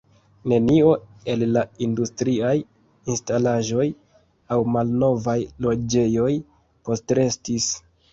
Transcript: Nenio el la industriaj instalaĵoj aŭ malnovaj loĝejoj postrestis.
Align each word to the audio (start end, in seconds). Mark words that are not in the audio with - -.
Nenio 0.51 0.91
el 1.33 1.41
la 1.57 1.61
industriaj 1.87 2.53
instalaĵoj 3.15 3.85
aŭ 4.55 4.59
malnovaj 4.77 5.37
loĝejoj 5.67 6.31
postrestis. 6.89 7.69